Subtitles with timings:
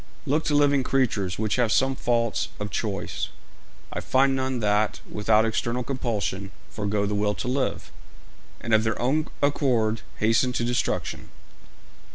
[0.25, 3.29] 'Looking to living creatures, which have some faults of choice,
[3.93, 7.91] I find none that, without external compulsion, forego the will to live,
[8.59, 11.29] and of their own accord hasten to destruction.